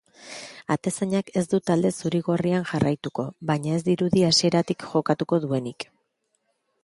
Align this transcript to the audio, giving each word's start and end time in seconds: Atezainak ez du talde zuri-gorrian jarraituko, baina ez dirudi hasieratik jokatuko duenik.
Atezainak 0.75 1.27
ez 1.41 1.41
du 1.51 1.59
talde 1.71 1.91
zuri-gorrian 1.97 2.65
jarraituko, 2.71 3.27
baina 3.51 3.77
ez 3.79 3.81
dirudi 3.89 4.25
hasieratik 4.29 4.87
jokatuko 4.95 5.39
duenik. 5.47 5.89